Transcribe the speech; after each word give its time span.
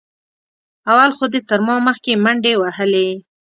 اول 0.89 1.11
خو 1.17 1.25
دې 1.33 1.39
تر 1.49 1.59
ما 1.67 1.75
مخکې 1.87 2.11
منډې 2.23 2.53
وهلې. 2.57 3.07